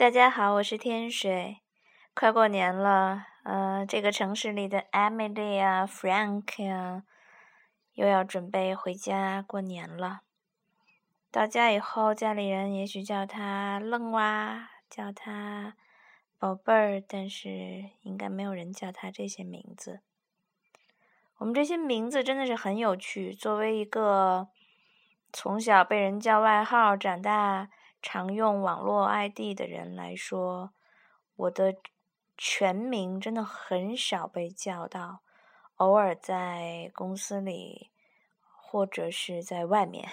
[0.00, 1.58] 大家好，我是天水。
[2.14, 7.02] 快过年了，呃，这个城市里的 Emily 啊、Frank 呀，
[7.92, 10.22] 又要准备回家过年了。
[11.30, 15.74] 到家以后，家里人也许叫他愣娃，叫他
[16.38, 20.00] 宝贝儿，但是应该没有人叫他这些名字。
[21.36, 23.34] 我们这些名字真的是很有趣。
[23.34, 24.48] 作为一个
[25.30, 27.68] 从小被人叫外号，长大。
[28.02, 30.72] 常用网络 ID 的人来说，
[31.36, 31.76] 我的
[32.36, 35.20] 全名真的很少被叫到，
[35.76, 37.90] 偶尔在公司里
[38.42, 40.08] 或者是在外面，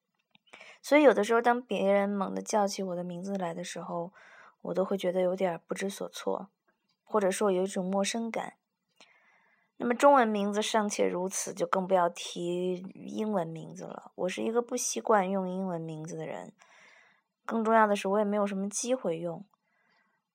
[0.82, 4.12] 所以有的时候当别人猛地叫起我的名字来的时候，
[4.60, 6.48] 我都会觉得有点不知所措，
[7.02, 8.54] 或者说有一种陌生感。
[9.80, 14.10] 那么中文名字尚且如此，就更不要提英文名字了。
[14.16, 16.52] 我是一个不习惯用英文名字的人。
[17.48, 19.42] 更重要的是，我也没有什么机会用。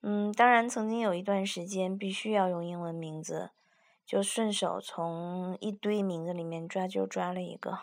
[0.02, 3.52] 嗯，当然，曾经有一段时间必须要用英文名字，
[4.04, 7.78] 就顺手从一堆名字里面抓就抓了一个，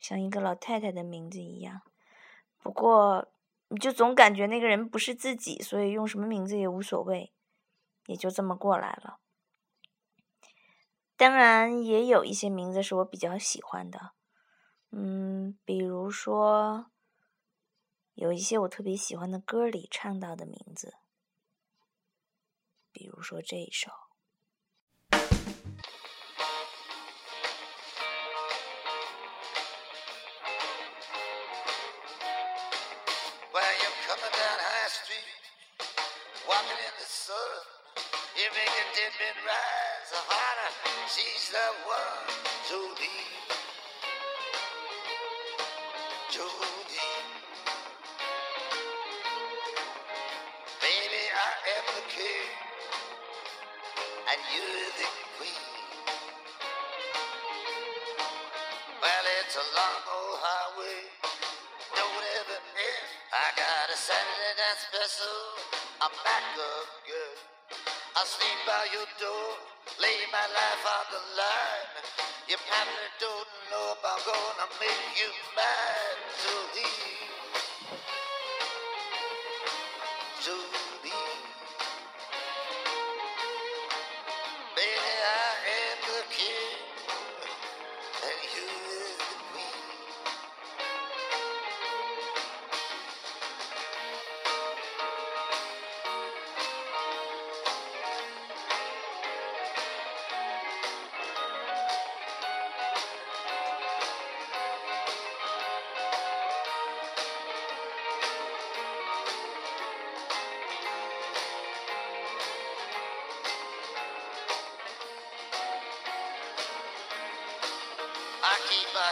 [0.00, 1.82] 像一个老太太的名字一样。
[2.58, 3.28] 不过，
[3.68, 7.32] 你就总感觉那个人不是自己，所以用什么名字也无所谓，
[8.06, 9.20] 也就这么过来了。
[11.16, 14.10] 当然，也有一些名字是我比较喜欢的，
[14.90, 16.86] 嗯，比如说。
[18.14, 20.94] 有一些我特别喜欢的歌里唱到的名字，
[22.92, 23.90] 比如说这一首。
[46.96, 47.43] am
[54.34, 55.62] and you're the queen.
[58.98, 60.98] Well, it's a long old highway,
[61.94, 63.06] don't ever end.
[63.30, 65.38] I got a Saturday night special,
[66.02, 67.38] I'm back up good.
[68.18, 69.54] I'll sleep by your door,
[70.02, 71.90] lay my life on the line.
[72.50, 76.18] You probably don't know if I'm gonna make you mine.
[76.42, 76.93] So leave.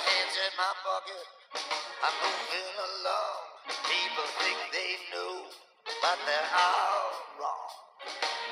[0.03, 1.27] Hands in my pocket.
[2.03, 3.39] I'm moving along.
[3.87, 5.47] People think they know,
[6.03, 7.73] but they're all wrong.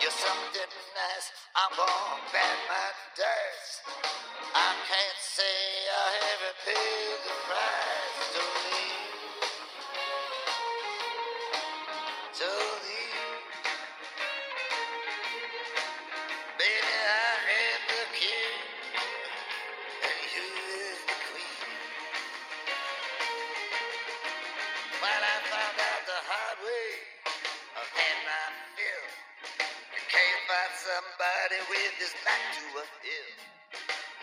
[0.03, 1.29] You're something nice.
[1.59, 2.89] I'm gonna bet my
[3.19, 3.67] dirt.
[4.55, 5.57] I can't say
[5.91, 9.10] I haven't paid the price to leave.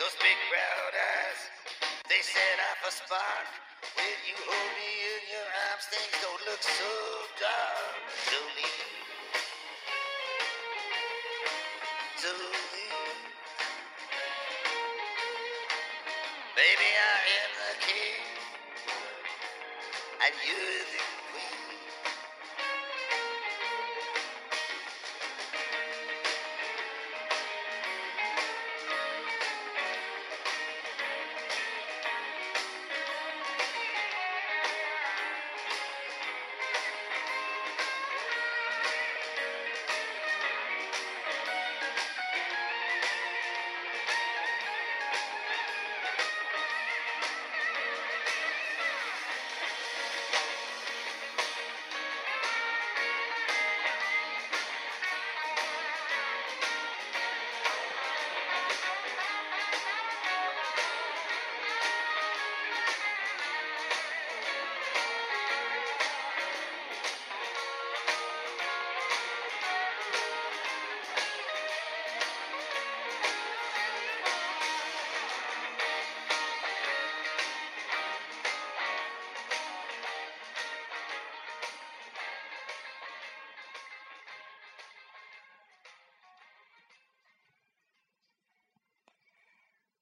[0.08, 1.42] Those big brown eyes,
[2.08, 3.48] they set off a spark.
[4.00, 6.94] When you hold me in your arms, things don't look so
[7.36, 8.08] dark.
[8.32, 9.04] So leave.
[12.24, 13.20] So leave.
[16.56, 18.24] Baby, I am the king
[20.24, 21.04] and you're the
[21.36, 21.77] queen.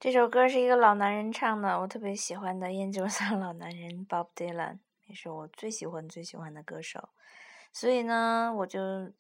[0.05, 7.09] 这首歌是一个老男人唱的，我特别喜欢的烟酒嗓老男人 Bob Dylan，也是我最喜欢最喜欢的歌手。
[7.73, 9.11] 所以呢，我就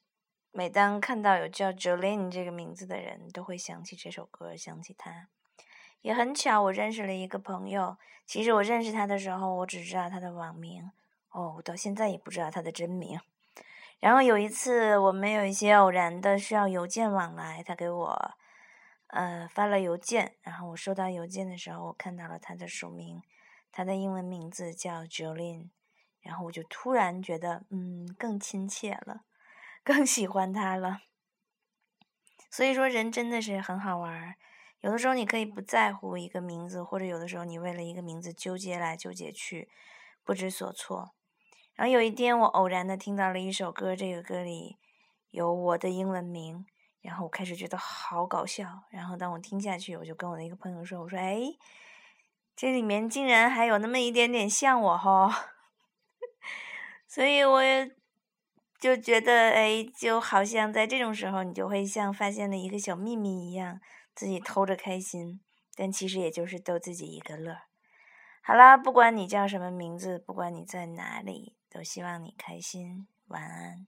[0.51, 5.29] 每当看到有叫 Jolene 这个名字的人，都会想起这首歌，想起他。
[6.03, 7.97] 也很巧，我认识了一个朋友。
[8.27, 10.91] 其实我认识他的时候，我只知道他的网名，
[11.31, 13.19] 哦，我到现在也不知道他的真名。
[13.99, 18.31] 然后有一次，我们有一些偶然的需要邮件往来，他给我。
[19.15, 23.21] 呃，发了邮件，然后我收到邮件的时候，我看到了他的署名，
[23.71, 25.69] 他的英文名字叫 Jolene，
[26.19, 29.21] 然后我就突然觉得，嗯，更亲切了，
[29.85, 30.99] 更喜欢他了。
[32.51, 34.35] 所以说，人真的是很好玩儿。
[34.81, 39.69] 有的时候你可以不在乎一个名字，或者有的时候你为了一个名字纠结来纠结去，
[40.25, 41.15] 不知所措。
[41.73, 44.77] 然后有一天，我偶然的听到了一首歌，这个歌里
[45.31, 46.65] 有我的英文名。
[47.05, 51.39] 然后我开始觉得好搞笑，然后当我听下去，我就跟我的一个朋友说：“我说，哎，
[52.55, 55.51] 这里面竟然还有那么一点点像我哈。”
[57.07, 57.95] 所以我也
[58.79, 63.79] 就觉得，哎，就好像在这种时候，你就会像发现了一个小秘密一样，
[64.15, 65.39] 自己偷着开心，
[65.75, 67.55] 但其实也就是逗自己一个乐。
[68.41, 73.07] 好啦，不管你叫什么名字，不管你在哪里，都希望你开心。
[73.27, 73.85] 晚安，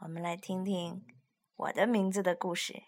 [0.00, 1.19] 我们来听听。
[1.60, 2.82] 我的名字的故事。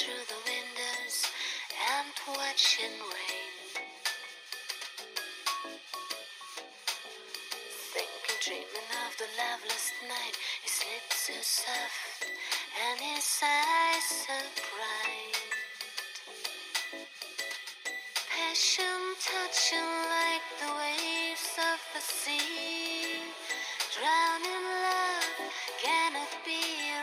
[0.00, 1.28] Through the windows
[1.92, 3.52] and watching rain.
[7.92, 12.32] Thinking, dreaming of the loveless night, his lips so soft
[12.80, 15.52] and his eyes so bright.
[18.32, 23.20] Passion touching like the waves of the sea,
[23.92, 24.99] drowning love
[25.78, 26.99] can it be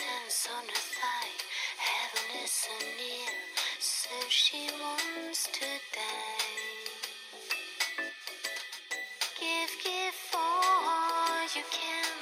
[0.00, 1.36] hands on her thigh,
[1.78, 3.32] heaven is so near,
[3.78, 6.96] so she wants to die.
[9.40, 12.12] Give, give all you can.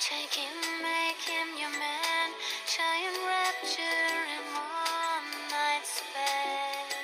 [0.00, 2.28] Take him, make him your man.
[2.66, 6.94] Try and rapture in one night spend.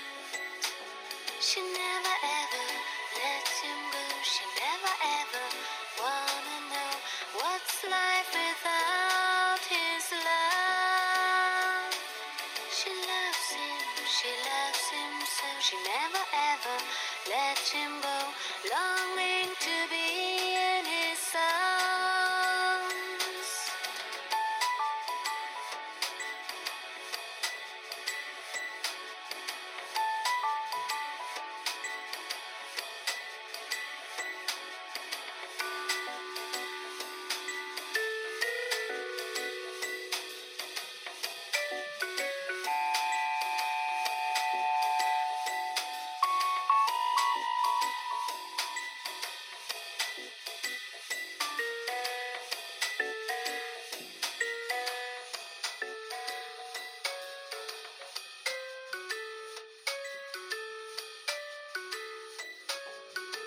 [1.40, 2.14] She never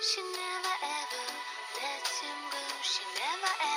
[0.04, 1.26] She never ever
[1.80, 2.64] lets him go.
[2.82, 3.73] She never ever